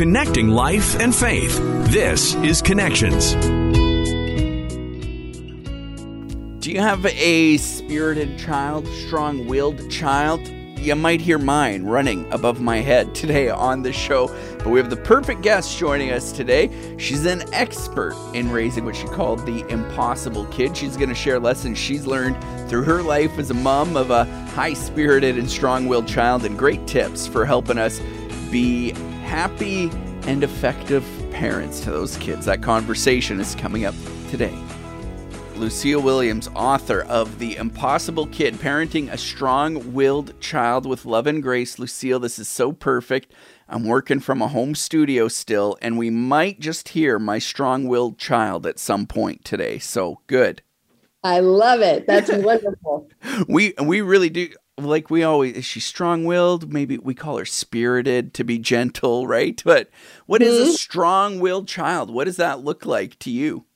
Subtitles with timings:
[0.00, 1.58] Connecting life and faith.
[1.90, 3.34] This is Connections.
[6.64, 10.40] Do you have a spirited child, strong willed child?
[10.78, 14.88] You might hear mine running above my head today on the show, but we have
[14.88, 16.70] the perfect guest joining us today.
[16.96, 20.78] She's an expert in raising what she called the impossible kid.
[20.78, 24.24] She's going to share lessons she's learned through her life as a mom of a
[24.54, 28.00] high spirited and strong willed child and great tips for helping us
[28.50, 28.94] be
[29.30, 29.88] happy
[30.26, 32.46] and effective parents to those kids.
[32.46, 33.94] That conversation is coming up
[34.28, 34.58] today.
[35.54, 41.40] Lucille Williams, author of The Impossible Kid Parenting a Strong Willed Child with Love and
[41.40, 41.78] Grace.
[41.78, 43.32] Lucille, this is so perfect.
[43.68, 48.18] I'm working from a home studio still, and we might just hear my strong willed
[48.18, 49.78] child at some point today.
[49.78, 50.60] So good.
[51.22, 52.04] I love it.
[52.08, 53.08] That's wonderful.
[53.46, 54.48] we we really do
[54.84, 56.72] like we always is she strong-willed?
[56.72, 59.60] Maybe we call her spirited to be gentle right?
[59.64, 59.90] But
[60.26, 60.72] what is a mm-hmm.
[60.72, 62.10] strong-willed child?
[62.10, 63.66] What does that look like to you?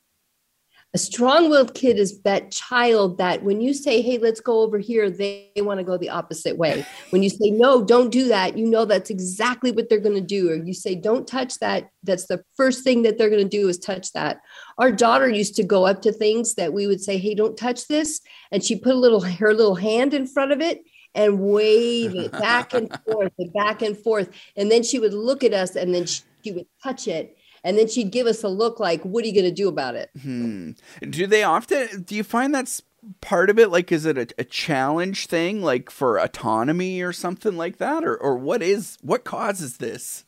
[0.95, 5.11] A strong-willed kid is that child that when you say hey let's go over here
[5.11, 6.87] they, they want to go the opposite way.
[7.11, 10.21] When you say no don't do that you know that's exactly what they're going to
[10.21, 10.51] do.
[10.51, 13.69] Or you say don't touch that that's the first thing that they're going to do
[13.69, 14.41] is touch that.
[14.79, 17.89] Our daughter used to go up to things that we would say hey don't touch
[17.89, 18.21] this
[18.53, 20.85] and she put a little her little hand in front of it
[21.15, 24.31] and wave it back and forth and back and forth.
[24.57, 27.37] And then she would look at us and then she would touch it.
[27.63, 29.95] And then she'd give us a look like what are you going to do about
[29.95, 30.11] it?
[30.21, 30.73] Hmm.
[31.09, 32.83] do they often do you find that's
[33.21, 33.71] part of it?
[33.71, 38.05] Like is it a, a, challenge thing like for autonomy or something like that?
[38.05, 40.25] Or, or what is what causes this?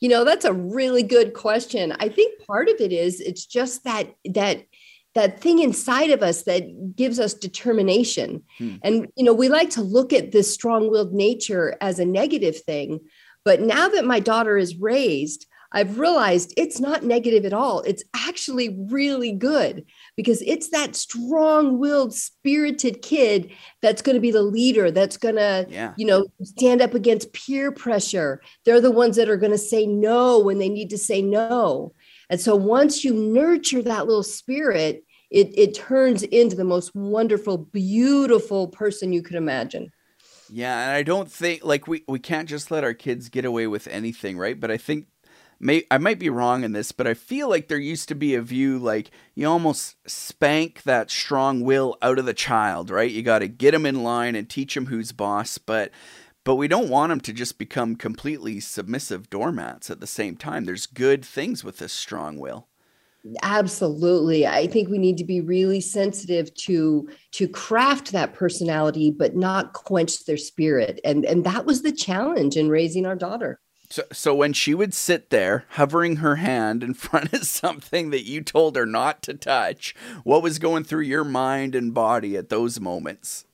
[0.00, 1.94] You know that's a really good question.
[1.98, 4.66] I think part of it is it's just that that
[5.16, 8.76] that thing inside of us that gives us determination hmm.
[8.82, 13.00] and you know we like to look at this strong-willed nature as a negative thing
[13.44, 17.80] but now that my daughter is raised I've realized it's not negative at all.
[17.82, 19.84] It's actually really good
[20.16, 23.50] because it's that strong willed, spirited kid
[23.82, 25.92] that's going to be the leader, that's going to, yeah.
[25.96, 28.40] you know, stand up against peer pressure.
[28.64, 31.92] They're the ones that are going to say no when they need to say no.
[32.30, 37.58] And so once you nurture that little spirit, it, it turns into the most wonderful,
[37.58, 39.90] beautiful person you could imagine.
[40.48, 43.66] Yeah, and I don't think like we we can't just let our kids get away
[43.66, 44.58] with anything, right?
[44.58, 45.08] But I think
[45.58, 48.34] may I might be wrong in this, but I feel like there used to be
[48.34, 53.10] a view like you almost spank that strong will out of the child, right?
[53.10, 55.90] You got to get him in line and teach him who's boss, but
[56.44, 60.64] but we don't want them to just become completely submissive doormats at the same time.
[60.64, 62.68] There's good things with this strong will.
[63.42, 64.46] Absolutely.
[64.46, 69.72] I think we need to be really sensitive to to craft that personality but not
[69.72, 71.00] quench their spirit.
[71.04, 73.60] And and that was the challenge in raising our daughter.
[73.88, 78.24] So, so when she would sit there, hovering her hand in front of something that
[78.24, 79.94] you told her not to touch,
[80.24, 83.44] what was going through your mind and body at those moments?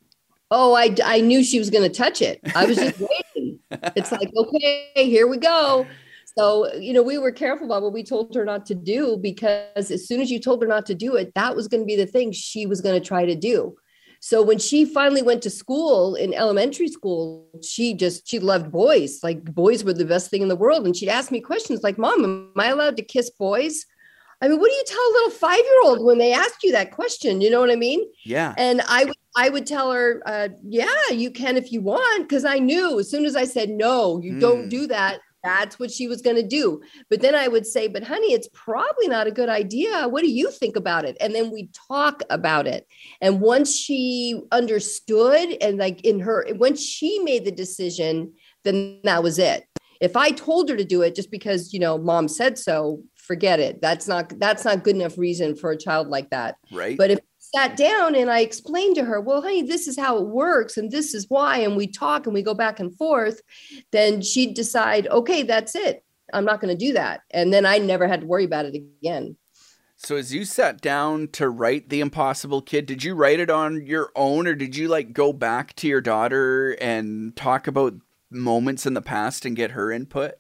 [0.51, 2.41] Oh, I, I knew she was going to touch it.
[2.55, 3.01] I was just
[3.35, 3.59] waiting.
[3.97, 5.87] It's like, okay, here we go.
[6.37, 9.91] So, you know, we were careful about what we told her not to do because
[9.91, 11.97] as soon as you told her not to do it, that was going to be
[11.97, 13.77] the thing she was going to try to do.
[14.21, 19.19] So when she finally went to school in elementary school, she just she loved boys.
[19.23, 20.87] Like boys were the best thing in the world.
[20.87, 23.85] And she'd ask me questions like, "Mom, am I allowed to kiss boys?"
[24.41, 26.71] I mean, what do you tell a little five year old when they ask you
[26.71, 27.41] that question?
[27.41, 28.01] You know what I mean?
[28.25, 28.55] Yeah.
[28.57, 32.45] And I would I would tell her, uh, "Yeah, you can if you want," because
[32.45, 34.41] I knew as soon as I said no, you mm.
[34.41, 36.83] don't do that that's what she was going to do.
[37.11, 40.09] But then I would say, but honey, it's probably not a good idea.
[40.09, 41.17] What do you think about it?
[41.21, 42.87] And then we'd talk about it.
[43.21, 48.33] And once she understood and like in her, once she made the decision,
[48.65, 49.65] then that was it.
[50.01, 53.61] If I told her to do it just because, you know, mom said so, forget
[53.61, 53.81] it.
[53.81, 56.57] That's not, that's not good enough reason for a child like that.
[56.73, 56.99] Right.
[56.99, 57.21] But if
[57.55, 60.91] sat down and I explained to her, well, honey, this is how it works and
[60.91, 63.41] this is why, and we talk and we go back and forth,
[63.91, 66.05] then she'd decide, okay, that's it.
[66.33, 67.21] I'm not going to do that.
[67.31, 69.37] And then I never had to worry about it again.
[69.97, 73.87] So as you sat down to write The Impossible Kid, did you write it on
[73.87, 77.95] your own or did you like go back to your daughter and talk about
[78.31, 80.33] moments in the past and get her input?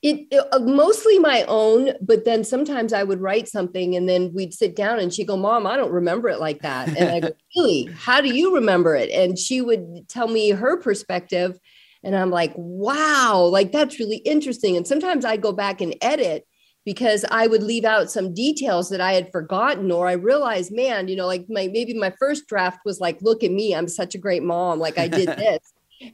[0.00, 4.32] It, it, uh, mostly my own but then sometimes i would write something and then
[4.32, 6.88] we'd sit down and she'd go mom i don't remember it like that.
[6.96, 7.90] And i go really?
[7.96, 9.10] How do you remember it?
[9.10, 11.58] And she would tell me her perspective
[12.04, 13.42] and i'm like wow.
[13.50, 14.76] Like that's really interesting.
[14.76, 16.46] And sometimes i'd go back and edit
[16.84, 21.06] because i would leave out some details that i had forgotten or i realized man
[21.06, 24.14] you know like my maybe my first draft was like look at me i'm such
[24.14, 25.60] a great mom like i did this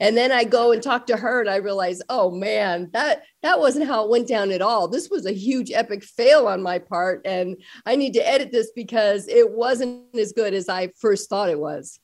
[0.01, 3.59] and then I go and talk to her and I realize, oh man, that that
[3.59, 4.89] wasn't how it went down at all.
[4.89, 7.23] This was a huge epic fail on my part.
[7.25, 11.51] And I need to edit this because it wasn't as good as I first thought
[11.51, 12.01] it was.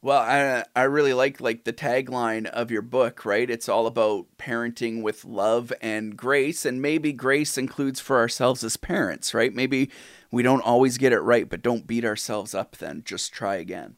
[0.00, 3.50] Well, I I really like like the tagline of your book, right?
[3.50, 8.76] It's all about parenting with love and grace, and maybe grace includes for ourselves as
[8.76, 9.52] parents, right?
[9.52, 9.90] Maybe
[10.30, 13.02] we don't always get it right, but don't beat ourselves up then.
[13.04, 13.96] Just try again.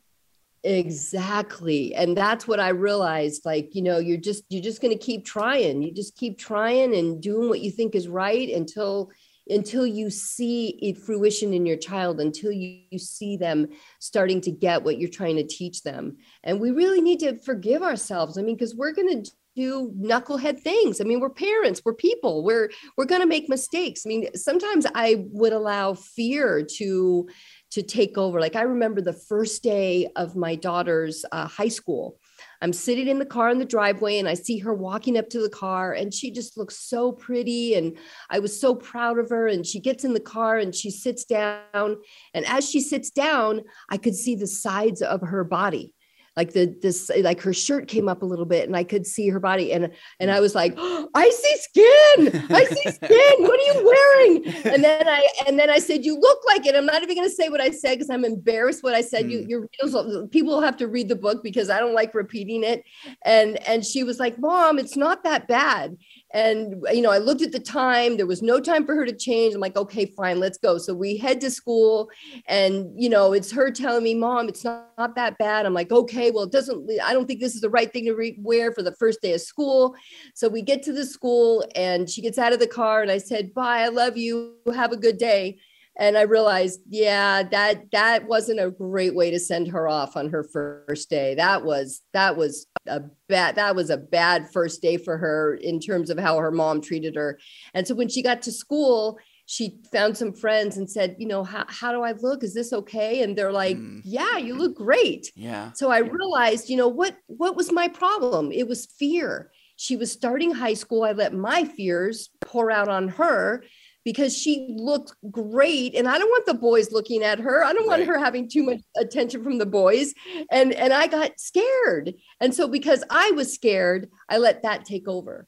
[0.62, 1.94] Exactly.
[1.94, 3.46] And that's what I realized.
[3.46, 5.82] Like, you know, you're just you're just gonna keep trying.
[5.82, 9.10] You just keep trying and doing what you think is right until
[9.48, 13.66] until you see it fruition in your child until you, you see them
[13.98, 17.82] starting to get what you're trying to teach them and we really need to forgive
[17.82, 21.00] ourselves i mean because we're going to do knucklehead things.
[21.00, 24.02] I mean, we're parents, we're people, we're we're going to make mistakes.
[24.06, 27.28] I mean, sometimes I would allow fear to
[27.70, 28.40] to take over.
[28.40, 32.19] Like I remember the first day of my daughter's uh, high school.
[32.62, 35.40] I'm sitting in the car in the driveway and I see her walking up to
[35.40, 37.96] the car and she just looks so pretty and
[38.28, 41.25] I was so proud of her and she gets in the car and she sits
[41.25, 41.96] down
[42.34, 45.94] and as she sits down I could see the sides of her body
[46.40, 49.28] like the this like her shirt came up a little bit and I could see
[49.28, 49.90] her body and
[50.20, 54.46] and I was like oh, I see skin I see skin what are you wearing?
[54.72, 56.75] And then I and then I said you look like it.
[56.75, 59.26] I'm not even going to say what I said because I'm embarrassed what I said.
[59.26, 59.31] Mm.
[59.31, 62.84] you your people have to read the book because I don't like repeating it.
[63.26, 65.98] And and she was like mom it's not that bad
[66.32, 69.17] and you know i looked at the time there was no time for her to
[69.17, 69.55] change.
[69.55, 70.79] I'm like okay fine let's go.
[70.79, 72.11] So we head to school
[72.47, 75.67] and you know it's her telling me mom it's not, not that bad.
[75.67, 78.15] I'm like okay well it doesn't i don't think this is the right thing to
[78.15, 79.94] re- wear for the first day of school.
[80.35, 83.19] So we get to the school and she gets out of the car and i
[83.19, 84.55] said bye i love you.
[84.75, 85.59] Have a good day.
[85.99, 90.31] And i realized yeah that that wasn't a great way to send her off on
[90.31, 91.35] her first day.
[91.35, 95.81] That was that was a bad that was a bad first day for her in
[95.81, 97.38] terms of how her mom treated her.
[97.75, 101.43] And so when she got to school she found some friends and said you know
[101.43, 102.44] how, how do i look?
[102.44, 103.23] Is this okay?
[103.23, 104.00] And they're like mm.
[104.05, 105.32] yeah you look great.
[105.35, 105.73] Yeah.
[105.73, 108.53] So i realized you know what what was my problem?
[108.53, 109.50] It was fear.
[109.77, 111.05] She was starting high school.
[111.05, 113.65] I let my fears pour out on her
[114.05, 115.94] because she looked great.
[115.94, 117.64] And i don't want the boys looking at her.
[117.64, 117.99] I don't right.
[117.99, 120.14] want her having too much attention from the boys.
[120.50, 122.14] And and i got scared.
[122.41, 125.47] And so because i was scared i let that take over.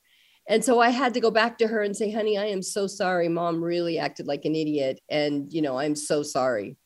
[0.48, 2.86] And so i had to go back to her and say honey i am so
[2.86, 3.28] sorry.
[3.28, 5.00] Mom really acted like an idiot.
[5.08, 6.76] And you know i'm so sorry.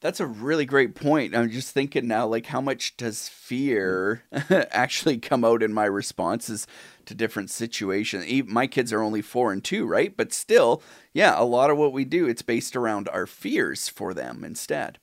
[0.00, 1.36] That's a really great point.
[1.36, 6.66] I'm just thinking now, like, how much does fear actually come out in my responses
[7.10, 8.24] to different situations?
[8.46, 10.16] My kids are only four and two, right?
[10.16, 14.14] But still, yeah, a lot of what we do, it's based around our fears for
[14.14, 14.98] them instead.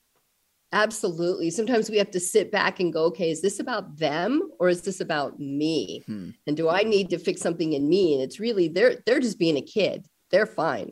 [0.73, 1.49] Absolutely.
[1.49, 4.81] Sometimes we have to sit back and go, okay, is this about them or is
[4.81, 6.03] this about me?
[6.05, 6.31] Hmm.
[6.45, 8.13] And do I need to fix something in me?
[8.13, 10.07] And it's really they're they're just being a kid.
[10.31, 10.91] They're fine.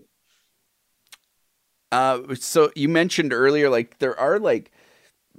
[1.92, 4.72] Uh, so you mentioned earlier, like there are like,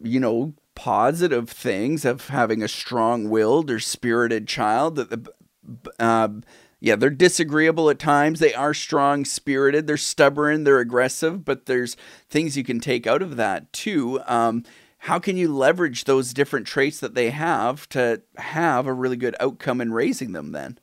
[0.03, 4.97] you know, positive things of having a strong-willed or spirited child.
[4.97, 5.33] That the,
[5.99, 6.29] uh,
[6.81, 8.39] yeah, they're disagreeable at times.
[8.39, 9.87] They are strong-spirited.
[9.87, 10.65] They're stubborn.
[10.65, 11.45] They're aggressive.
[11.45, 11.97] But there's
[12.29, 14.21] things you can take out of that too.
[14.27, 14.65] Um,
[14.99, 19.37] how can you leverage those different traits that they have to have a really good
[19.41, 20.53] outcome in raising them?
[20.53, 20.79] Then,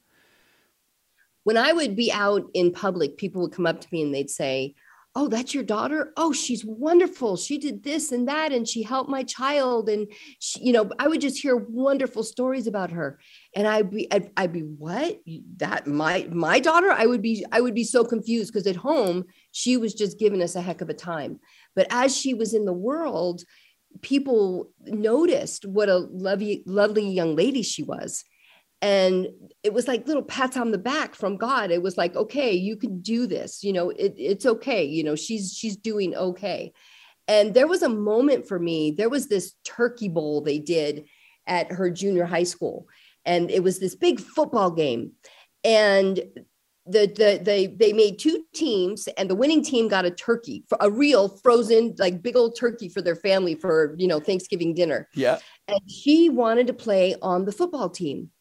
[1.43, 4.29] when I would be out in public, people would come up to me and they'd
[4.29, 4.75] say,
[5.15, 6.11] oh that's your daughter?
[6.17, 7.37] Oh she's wonderful.
[7.37, 9.89] She did this and that and she helped my child.
[9.89, 13.19] And she, you know i would just hear wonderful stories about her.
[13.55, 15.19] And i'd be i'd, I'd be what?
[15.57, 16.91] That my my daughter?
[16.91, 20.41] I would be i would be so confused because at home she was just giving
[20.41, 21.39] us a heck of a time.
[21.75, 23.43] But as she was in the world
[24.01, 28.23] people noticed what a lovely lovely young lady she was
[28.83, 29.27] and
[29.63, 31.71] it was like little pats on the back from god.
[31.71, 35.15] It was like okay you can do this you know it, it's okay you know
[35.15, 36.73] she's she's doing okay.
[37.27, 41.05] And there was a moment for me there was this turkey bowl they did
[41.47, 42.87] at her junior high school
[43.25, 45.13] and it was this big football game.
[45.63, 46.19] And
[46.85, 50.91] the, the they they made two teams and the winning team got a turkey a
[50.91, 55.07] real frozen like big old turkey for their family for you know thanksgiving dinner.
[55.15, 55.39] Yeah.
[55.69, 58.31] And she wanted to play on the football team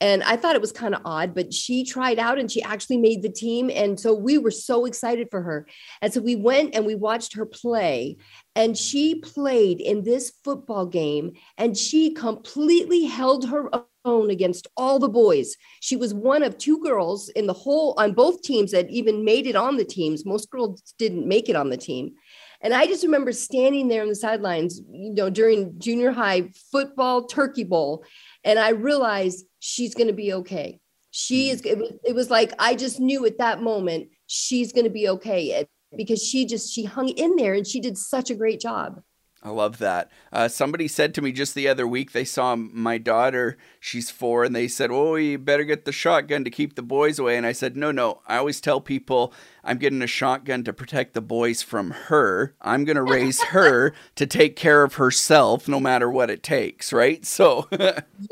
[0.00, 2.98] and I thought it was kind of odd, but she tried out and she actually
[2.98, 3.68] made the team.
[3.68, 5.66] And so we were so excited for her.
[6.00, 8.16] And so we went and we watched her play.
[8.54, 13.70] And she played in this football game and she completely held her
[14.04, 15.56] own against all the boys.
[15.80, 19.46] She was one of two girls in the whole on both teams that even made
[19.48, 20.24] it on the teams.
[20.24, 22.14] Most girls didn't make it on the team.
[22.60, 27.26] And I just remember standing there on the sidelines, you know, during junior high football
[27.26, 28.04] turkey bowl
[28.44, 30.80] and I realized she's going to be okay.
[31.10, 31.54] She mm-hmm.
[31.54, 31.60] is.
[31.62, 35.08] It was, it was like I just knew at that moment she's going to be
[35.08, 35.66] okay
[35.96, 39.00] because she just she hung in there and she did such a great job.
[39.40, 40.10] I love that.
[40.32, 44.42] Uh, somebody said to me just the other week they saw my daughter, she's four,
[44.42, 47.36] and they said, Oh, you better get the shotgun to keep the boys away.
[47.36, 48.20] And I said, No, no.
[48.26, 52.56] I always tell people I'm getting a shotgun to protect the boys from her.
[52.60, 56.92] I'm going to raise her to take care of herself no matter what it takes,
[56.92, 57.24] right?
[57.24, 57.68] So,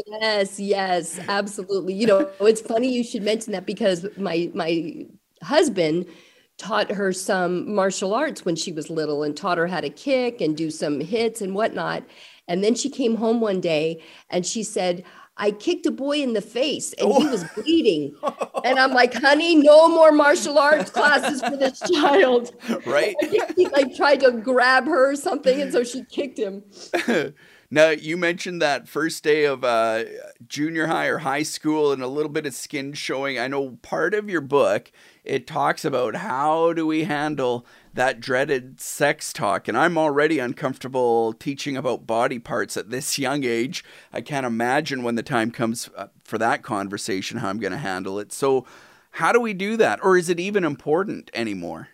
[0.08, 1.94] yes, yes, absolutely.
[1.94, 5.06] You know, it's funny you should mention that because my, my,
[5.42, 6.06] husband
[6.58, 10.40] taught her some martial arts when she was little and taught her how to kick
[10.40, 12.02] and do some hits and whatnot.
[12.48, 15.04] And then she came home one day and she said,
[15.38, 17.20] I kicked a boy in the face and oh.
[17.20, 18.16] he was bleeding.
[18.64, 22.54] And I'm like, honey, no more martial arts classes for this child.
[22.86, 23.16] Right.
[23.56, 25.60] he like tried to grab her or something.
[25.60, 26.62] And so she kicked him.
[27.70, 30.04] Now, you mentioned that first day of uh,
[30.46, 33.38] junior high or high school and a little bit of skin showing.
[33.38, 34.92] I know part of your book,
[35.26, 39.68] it talks about how do we handle that dreaded sex talk.
[39.68, 43.84] And I'm already uncomfortable teaching about body parts at this young age.
[44.12, 47.78] I can't imagine when the time comes uh, for that conversation how I'm going to
[47.78, 48.32] handle it.
[48.32, 48.66] So,
[49.12, 49.98] how do we do that?
[50.02, 51.88] Or is it even important anymore?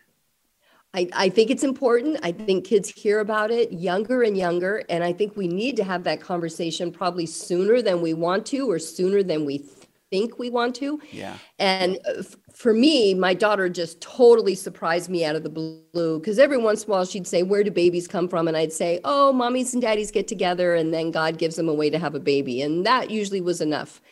[0.94, 2.18] I, I think it's important.
[2.22, 4.82] I think kids hear about it younger and younger.
[4.90, 8.68] And I think we need to have that conversation probably sooner than we want to
[8.70, 9.64] or sooner than we
[10.12, 11.00] think we want to.
[11.10, 11.38] Yeah.
[11.58, 12.22] And uh,
[12.54, 16.84] for me, my daughter just totally surprised me out of the blue because every once
[16.84, 18.46] in a while she'd say, Where do babies come from?
[18.46, 21.74] And I'd say, Oh, mommies and daddies get together and then God gives them a
[21.74, 22.60] way to have a baby.
[22.60, 24.02] And that usually was enough.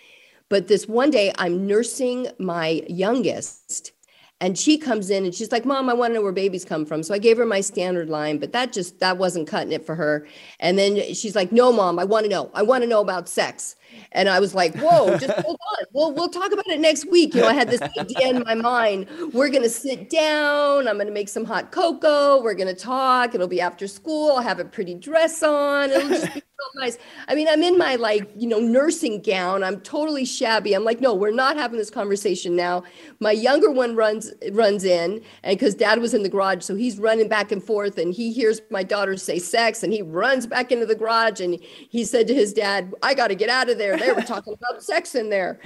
[0.48, 3.92] But this one day, I'm nursing my youngest
[4.40, 6.86] and she comes in and she's like mom i want to know where babies come
[6.86, 9.84] from so i gave her my standard line but that just that wasn't cutting it
[9.84, 10.26] for her
[10.60, 13.28] and then she's like no mom i want to know i want to know about
[13.28, 13.76] sex
[14.12, 15.84] and I was like, whoa, just hold on.
[15.92, 17.34] We'll, we'll talk about it next week.
[17.34, 19.06] You know, I had this idea in my mind.
[19.32, 20.88] We're going to sit down.
[20.88, 22.42] I'm going to make some hot cocoa.
[22.42, 23.34] We're going to talk.
[23.34, 24.32] It'll be after school.
[24.32, 25.90] I'll have a pretty dress on.
[25.90, 26.98] It'll just be so nice.
[27.28, 29.62] I mean, I'm in my like, you know, nursing gown.
[29.62, 30.74] I'm totally shabby.
[30.74, 32.82] I'm like, no, we're not having this conversation now.
[33.20, 36.64] My younger one runs, runs in and because dad was in the garage.
[36.64, 40.02] So he's running back and forth and he hears my daughter say sex and he
[40.02, 43.48] runs back into the garage and he said to his dad, I got to get
[43.48, 43.96] out of there.
[43.96, 45.58] They were talking about sex in there.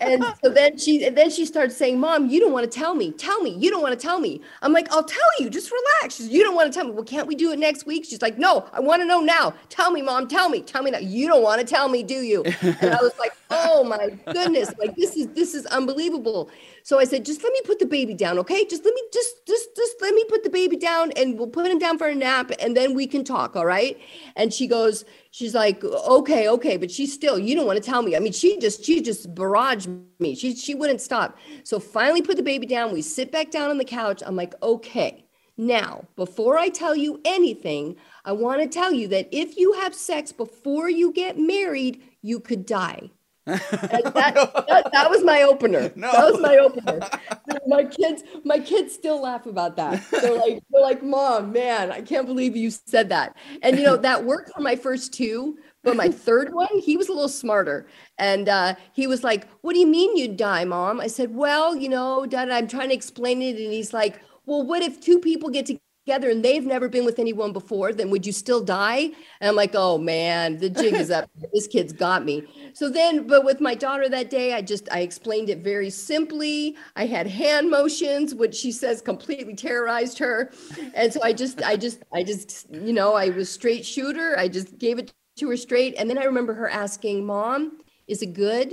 [0.00, 2.94] And so then she and then she starts saying, Mom, you don't want to tell
[2.94, 3.10] me.
[3.12, 3.50] Tell me.
[3.58, 4.40] You don't want to tell me.
[4.62, 5.50] I'm like, I'll tell you.
[5.50, 6.20] Just relax.
[6.20, 6.92] You don't want to tell me.
[6.94, 8.04] Well, can't we do it next week?
[8.04, 9.54] She's like, No, I want to know now.
[9.68, 10.28] Tell me, Mom.
[10.28, 10.60] Tell me.
[10.60, 10.98] Tell me now.
[10.98, 12.44] You don't want to tell me, do you?
[12.62, 14.72] And I was like, Oh my goodness.
[14.78, 16.50] Like this is this is unbelievable.
[16.84, 18.64] So I said, just let me put the baby down, okay?
[18.64, 21.70] Just let me just just just let me put the baby down and we'll put
[21.70, 23.98] him down for a nap and then we can talk, all right?
[24.36, 28.02] And she goes, she's like, okay, okay, but she's still, you don't want to tell
[28.02, 28.14] me.
[28.14, 29.88] I mean, she just she just barraged
[30.20, 30.36] me.
[30.36, 31.36] She she wouldn't stop.
[31.64, 32.92] So finally put the baby down.
[32.92, 34.22] We sit back down on the couch.
[34.24, 35.26] I'm like, okay.
[35.58, 39.94] Now, before I tell you anything, I want to tell you that if you have
[39.94, 43.10] sex before you get married, you could die
[43.46, 45.90] that, that, that, was my opener.
[45.96, 46.12] No.
[46.12, 47.00] That was my opener.
[47.66, 50.00] my kids, my kids still laugh about that.
[50.12, 53.36] They're like, they're like, mom, man, I can't believe you said that.
[53.62, 57.08] And you know, that worked for my first two, but my third one, he was
[57.08, 57.86] a little smarter.
[58.16, 61.00] And uh, he was like, What do you mean you'd die, mom?
[61.00, 63.56] I said, Well, you know, dad, I'm trying to explain it.
[63.56, 67.04] And he's like, Well, what if two people get to together and they've never been
[67.04, 69.10] with anyone before, then would you still die?
[69.40, 71.30] And I'm like, oh man, the jig is up.
[71.52, 72.44] this kid's got me.
[72.74, 76.76] So then, but with my daughter that day, I just I explained it very simply.
[76.96, 80.52] I had hand motions, which she says completely terrorized her.
[80.94, 84.36] And so I just, I just, I just, you know, I was straight shooter.
[84.38, 85.94] I just gave it to her straight.
[85.96, 87.78] And then I remember her asking, Mom,
[88.08, 88.72] is it good?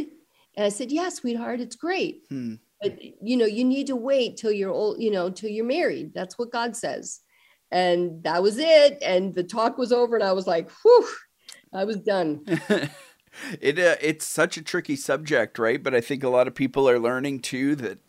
[0.56, 2.24] And I said, Yeah, sweetheart, it's great.
[2.30, 5.66] Hmm but you know you need to wait till you're old you know till you're
[5.66, 6.14] married.
[6.14, 7.22] That's what god says.
[7.72, 8.98] And that was it.
[9.04, 11.08] And the talk was over and i was like whew.
[11.74, 12.46] I was done.
[13.62, 15.82] It uh, it's such a tricky subject right?
[15.82, 18.00] But i think a lot of people are learning too that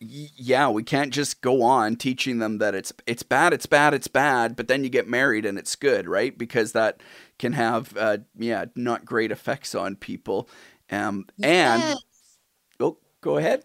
[0.00, 4.08] yeah, we can't just go on teaching them that it's it's bad, it's bad, it's
[4.08, 6.36] bad, but then you get married and it's good, right?
[6.36, 7.02] Because that
[7.38, 10.48] can have uh, yeah, not great effects on people.
[10.90, 11.82] Um, yes.
[11.82, 11.98] and
[12.80, 13.64] oh, go ahead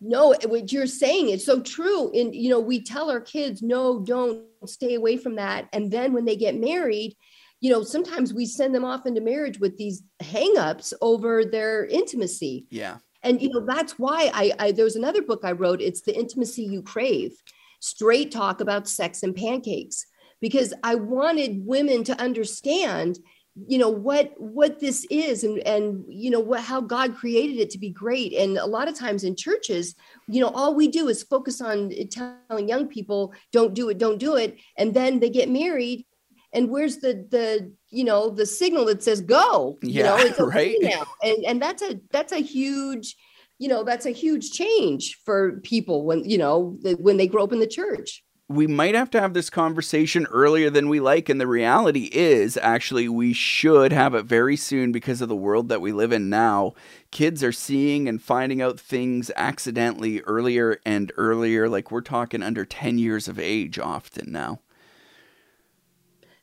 [0.00, 4.00] no what you're saying is so true and you know we tell our kids no
[4.00, 7.16] don't stay away from that and then when they get married
[7.60, 12.66] you know sometimes we send them off into marriage with these hangups over their intimacy.
[12.70, 12.96] Yeah.
[13.22, 16.18] And you know that's why I, I there was another book i wrote it's the
[16.18, 17.32] intimacy you crave
[17.80, 20.06] straight talk about sex and pancakes
[20.40, 23.18] because i wanted women to understand
[23.66, 27.70] you know what what this is and and you know what how god created it
[27.70, 28.32] to be great.
[28.32, 29.94] And a lot of times in churches
[30.28, 34.18] you know all we do is focus on telling young people don't do it don't
[34.18, 36.06] do it and then they get married
[36.52, 40.40] and where's the the you know the signal that says go yeah, you know it's
[40.54, 40.76] right?
[40.80, 41.04] now.
[41.22, 43.16] And and that's a that's a huge
[43.58, 47.52] you know that's a huge change for people when you know when they grow up
[47.52, 51.28] in the church we might have to have this conversation earlier than we like.
[51.28, 55.68] And the reality is, actually, we should have it very soon because of the world
[55.68, 56.74] that we live in now.
[57.12, 61.68] Kids are seeing and finding out things accidentally earlier and earlier.
[61.68, 64.58] Like we're talking under 10 years of age often now.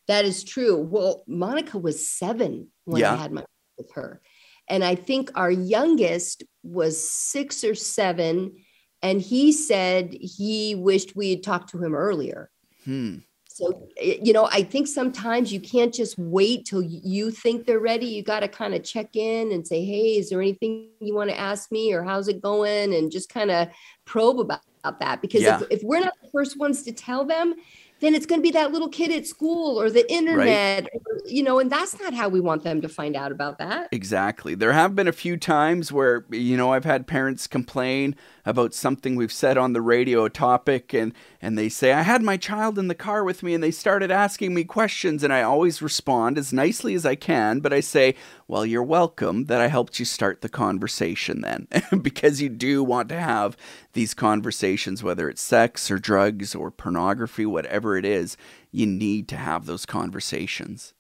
[0.08, 0.78] That is true.
[0.78, 3.16] Well, Monica was seven when yeah.
[3.16, 3.44] I had my
[3.78, 4.22] with her.
[4.70, 8.54] And I think our youngest was six or seven
[9.02, 12.50] and he said he wished we had talked to him earlier.
[12.86, 13.18] Hmm.
[13.58, 18.06] So, you know, I think sometimes you can't just wait till you think they're ready.
[18.06, 21.32] You got to kind of check in and say, Hey, is there anything you want
[21.32, 22.94] to ask me or how's it going?
[22.94, 23.70] And just kind of
[24.06, 25.24] probe about, about that.
[25.24, 25.60] Because yeah.
[25.62, 27.56] if, if we're not the first ones to tell them,
[28.00, 30.90] then it's going to be that little kid at school or the internet, right.
[30.94, 33.90] or, you know, and that's not how we want them to find out about that.
[33.92, 34.56] Exactly.
[34.56, 39.16] There have been a few times where, you know, I've had parents complain about something
[39.16, 42.80] we've said on the radio, a topic, and and they say, I had my child
[42.80, 46.38] in the car with me and they started asking me questions, and I always respond
[46.38, 48.16] as nicely as I can, but I say,
[48.48, 51.68] Well, you're welcome that I helped you start the conversation then.
[52.02, 53.58] because you do want to have
[53.98, 58.38] these conversations, whether it's sex or drugs or pornography, whatever it is,
[58.72, 60.94] you need to have those conversations.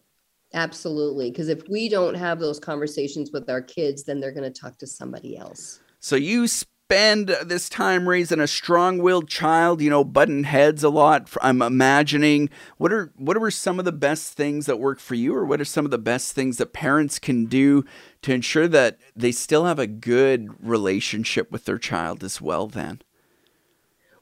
[0.56, 1.30] Absolutely.
[1.30, 4.80] Because if we don't have those conversations with our kids, then they're going to talk
[4.80, 5.80] to somebody else.
[6.00, 6.48] So you
[6.88, 11.29] spend this time raising a strong-willed child, you know, button heads a lot.
[11.41, 15.36] I'm imagining what are what are some of the best things that work for you
[15.36, 17.84] or what are some of the best things that parents can do
[18.22, 23.01] to ensure that they still have a good relationship with their child as well then?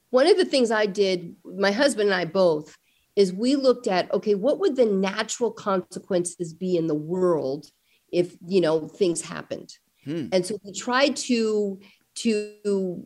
[0.10, 2.76] One of the things I did, my husband and I both,
[3.16, 7.68] is we looked at okay, what would the natural consequences be in the world
[8.12, 9.70] if, you know, things happened?
[10.04, 10.30] Hmm.
[10.32, 11.80] And so we tried to
[12.16, 13.06] to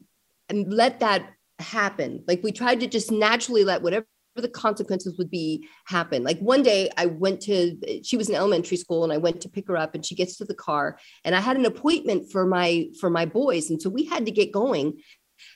[0.49, 2.23] and let that happen.
[2.27, 6.23] Like we tried to just naturally let whatever the consequences would be happen.
[6.23, 9.49] Like one day I went to she was in elementary school and I went to
[9.49, 12.45] pick her up and she gets to the car and I had an appointment for
[12.45, 14.99] my for my boys and so we had to get going.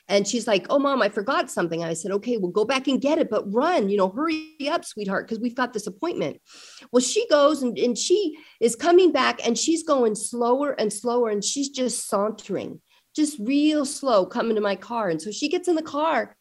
[0.08, 3.02] And she's like, "Oh mom, I forgot something." I said, "Okay, we'll go back and
[3.02, 6.40] get it, but run, you know, hurry up, sweetheart, because we've got this appointment."
[6.90, 11.28] Well, she goes and, and she is coming back and she's going slower and slower
[11.28, 12.80] and she's just sauntering
[13.14, 15.08] just real slow coming to my car.
[15.08, 16.36] And so she gets in the car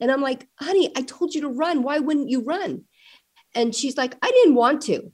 [0.00, 1.82] and I'm like, honey, I told you to run.
[1.82, 2.84] Why wouldn't you run?
[3.54, 5.12] And she's like, I didn't want to.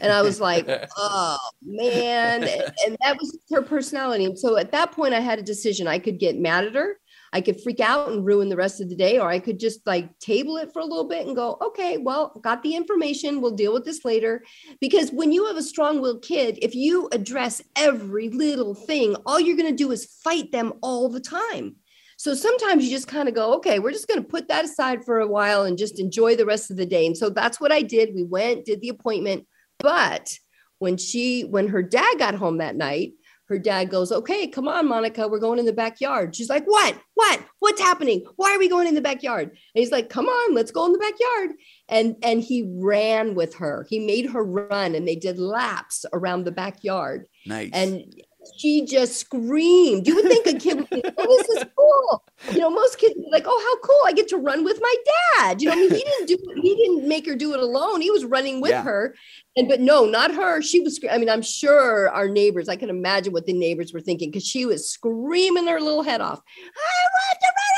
[0.00, 2.42] And I was like, oh man.
[2.86, 4.24] And that was her personality.
[4.24, 5.88] And so at that point, I had a decision.
[5.88, 6.98] I could get mad at her
[7.32, 9.86] I could freak out and ruin the rest of the day, or I could just
[9.86, 13.40] like table it for a little bit and go, okay, well, got the information.
[13.40, 14.44] We'll deal with this later.
[14.80, 19.40] Because when you have a strong willed kid, if you address every little thing, all
[19.40, 21.76] you're going to do is fight them all the time.
[22.18, 25.04] So sometimes you just kind of go, okay, we're just going to put that aside
[25.04, 27.06] for a while and just enjoy the rest of the day.
[27.06, 28.14] And so that's what I did.
[28.14, 29.46] We went, did the appointment.
[29.78, 30.38] But
[30.78, 33.14] when she, when her dad got home that night,
[33.52, 36.34] her dad goes, Okay, come on, Monica, we're going in the backyard.
[36.34, 36.96] She's like, What?
[37.14, 37.40] What?
[37.58, 38.24] What's happening?
[38.36, 39.50] Why are we going in the backyard?
[39.50, 41.56] And he's like, Come on, let's go in the backyard.
[41.88, 43.86] And and he ran with her.
[43.88, 47.26] He made her run and they did laps around the backyard.
[47.46, 47.70] Nice.
[47.72, 48.14] And
[48.58, 50.06] she just screamed.
[50.06, 52.24] You would think a kid would be, oh, this is cool.
[52.52, 54.00] You know, most kids like, oh, how cool.
[54.06, 54.94] I get to run with my
[55.36, 55.62] dad.
[55.62, 56.58] You know, I mean, he didn't do it.
[56.62, 58.00] he didn't make her do it alone.
[58.00, 58.82] He was running with yeah.
[58.82, 59.14] her.
[59.56, 60.62] And but no, not her.
[60.62, 64.00] She was I mean, I'm sure our neighbors, I can imagine what the neighbors were
[64.00, 66.40] thinking because she was screaming her little head off.
[66.58, 67.72] I want to run.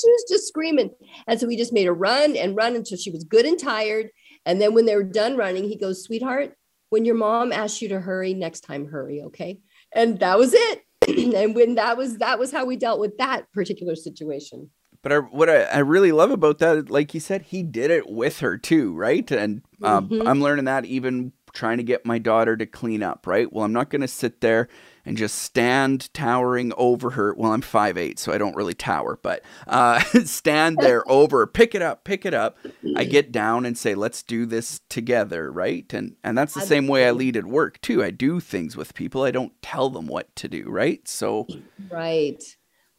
[0.00, 0.90] She was just screaming.
[1.26, 4.10] And so we just made her run and run until she was good and tired.
[4.46, 6.54] And then when they were done running, he goes, sweetheart,
[6.90, 9.58] when your mom asks you to hurry, next time hurry, okay?
[9.92, 10.84] And that was it.
[11.34, 14.70] And when that was that was how we dealt with that particular situation.
[15.02, 18.10] But I, what I, I, really love about that like you said he did it
[18.10, 19.30] with her too right?
[19.30, 20.26] And um, mm-hmm.
[20.26, 23.50] i'm learning that even trying to get my daughter to clean up right?
[23.50, 24.68] Well i'm not going to sit there
[25.08, 27.34] and just stand towering over her.
[27.34, 31.80] Well, I'm 5'8, so I don't really tower, but uh, stand there over, pick it
[31.80, 32.58] up, pick it up.
[32.94, 35.90] I get down and say, let's do this together, right?
[35.92, 38.04] And and that's the same way I lead at work too.
[38.04, 39.22] I do things with people.
[39.22, 41.06] I don't tell them what to do, right?
[41.08, 41.46] So
[41.90, 42.42] Right.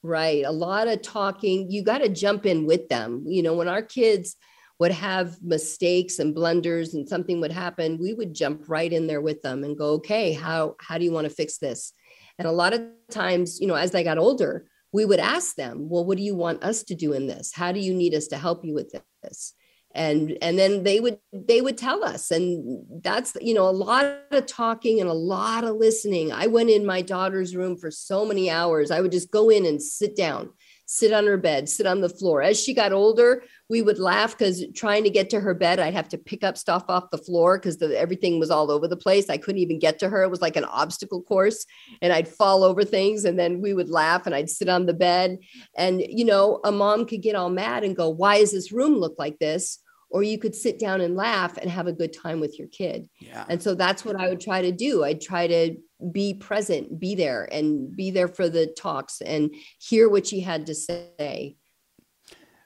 [0.02, 0.46] Right.
[0.46, 1.70] A lot of talking.
[1.70, 3.24] You got to jump in with them.
[3.28, 4.36] You know, when our kids
[4.80, 9.22] would have mistakes and blunders and something would happen, we would jump right in there
[9.22, 11.94] with them and go, okay, how, how do you want to fix this?
[12.40, 15.90] And a lot of times, you know, as they got older, we would ask them,
[15.90, 17.52] well, what do you want us to do in this?
[17.54, 19.54] How do you need us to help you with this?
[19.96, 24.06] and and then they would they would tell us and that's you know a lot
[24.32, 28.24] of talking and a lot of listening i went in my daughter's room for so
[28.24, 30.50] many hours i would just go in and sit down
[30.92, 32.42] sit on her bed, sit on the floor.
[32.42, 35.94] As she got older, we would laugh because trying to get to her bed, I'd
[35.94, 39.30] have to pick up stuff off the floor because everything was all over the place.
[39.30, 40.24] I couldn't even get to her.
[40.24, 41.68] It was like an obstacle course,
[42.02, 43.24] and I'd fall over things.
[43.24, 45.38] And then we would laugh, and I'd sit on the bed.
[45.78, 48.96] And, you know, a mom could get all mad and go, Why does this room
[48.96, 49.84] look like this?
[50.12, 53.08] or you could sit down and laugh and have a good time with your kid.
[53.20, 53.46] Yeah.
[53.48, 55.04] And so that's what I would try to do.
[55.04, 55.78] I'd try to
[56.12, 60.66] be present, be there and be there for the talks and hear what she had
[60.68, 61.58] to say.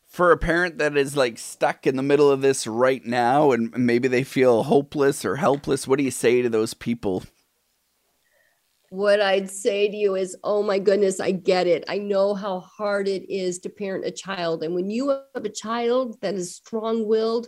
[0.07, 3.75] For a parent that is like stuck in the middle of this right now and
[3.75, 7.23] maybe they feel hopeless or helpless, what do you say to those people?
[8.93, 11.83] what I'd say to you is, oh my goodness, I get it.
[11.87, 14.61] I know how hard it is to parent a child.
[14.61, 17.47] And when you have a child that is strong willed,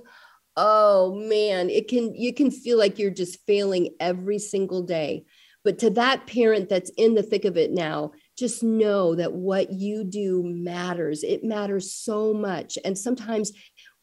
[0.58, 5.26] oh man, it can, you can feel like you're just failing every single day.
[5.65, 9.73] But to that parent that's in the thick of it now, just know that what
[9.73, 11.23] you do matters.
[11.23, 12.78] It matters so much.
[12.86, 13.51] And sometimes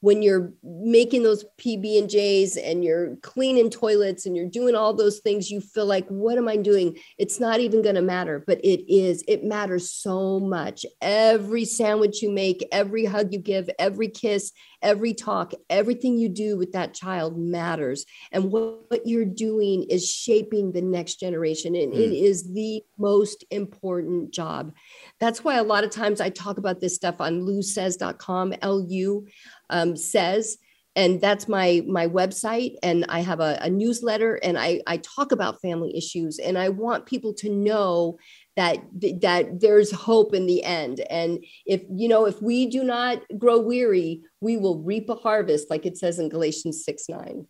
[0.00, 4.92] when you're making those PB and J's and you're cleaning toilets and you're doing all
[4.92, 6.98] those things, you feel like, what am I doing?
[7.18, 9.22] It's not even going to matter, but it is.
[9.28, 10.84] It matters so much.
[11.00, 14.50] Every sandwich you make, every hug you give, every kiss,
[14.82, 18.04] every talk, everything you do with that child matters.
[18.32, 21.74] And what, what you're doing is shaping the next generation.
[21.74, 21.96] And mm.
[21.96, 24.72] it is the most important job.
[25.20, 29.26] That's why a lot of times I talk about this stuff on lusays.com, L U
[29.70, 30.58] um, says
[30.94, 35.32] and that's my my website and i have a, a, newsletter and I, I talk
[35.32, 38.18] about family issues and i want people to know
[38.56, 38.78] that
[39.20, 43.58] that there's hope in the end and if you know if we do not grow
[43.58, 47.46] weary we will reap a harvest like it says in galatians 6 9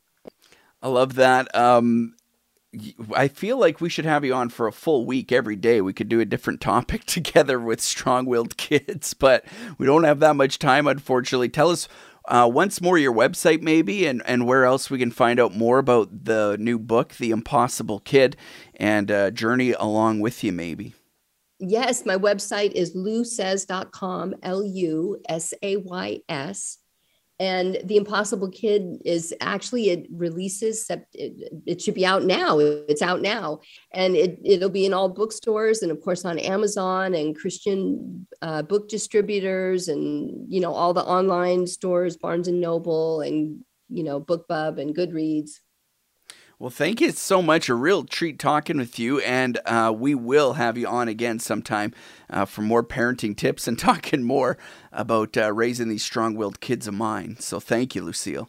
[0.82, 2.14] i love that um
[3.14, 5.82] I feel like we should have you on for a full week every day.
[5.82, 9.44] We could do a different topic together with strong willed kids, but
[9.76, 11.50] we don't have that much time, unfortunately.
[11.50, 11.86] Tell us
[12.26, 15.78] uh, once more, your website, maybe, and, and where else we can find out more
[15.78, 18.36] about the new book, The Impossible Kid,
[18.76, 20.94] and uh, journey along with you, maybe.
[21.58, 26.78] Yes, my website is lusays.com, L U S A Y S
[27.42, 33.20] and the impossible kid is actually it releases it, should be out now it's out
[33.20, 33.58] now.
[33.92, 38.62] And it, it'll be in all bookstores and of course on amazon and christian uh,
[38.62, 44.20] book distributors and you know all the online stores barnes and noble and you know
[44.20, 45.58] bookbub and goodreads
[46.62, 47.68] well, thank you so much.
[47.68, 51.92] A real treat talking with you, and uh, we will have you on again sometime
[52.30, 54.56] uh, for more parenting tips and talking more
[54.92, 57.36] about uh, raising these strong willed kids of mine.
[57.40, 58.48] So, thank you, Lucille.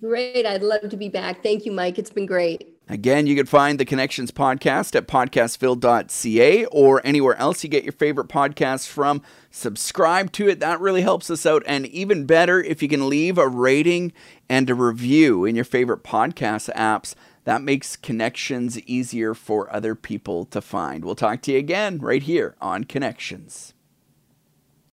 [0.00, 0.46] Great.
[0.46, 1.42] I'd love to be back.
[1.42, 1.98] Thank you, Mike.
[1.98, 2.78] It's been great.
[2.88, 7.92] Again, you can find the Connections podcast at podcastville.ca or anywhere else you get your
[7.92, 9.22] favorite podcasts from.
[9.50, 10.60] Subscribe to it.
[10.60, 11.62] That really helps us out.
[11.66, 14.12] And even better, if you can leave a rating
[14.48, 17.14] and a review in your favorite podcast apps.
[17.50, 21.04] That makes connections easier for other people to find.
[21.04, 23.74] We'll talk to you again right here on Connections.